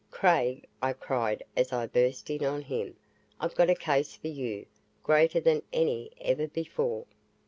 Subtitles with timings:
[0.09, 2.95] "Craig," I cried as I burst in on him,
[3.39, 4.65] "I've got a case for you
[5.03, 7.05] greater than any ever before!"